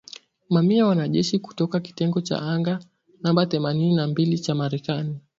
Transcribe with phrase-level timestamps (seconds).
[0.49, 2.79] Mamia ya wanajeshi kutoka kitengo cha anga
[3.21, 5.19] namba themanini na mbili cha Marekani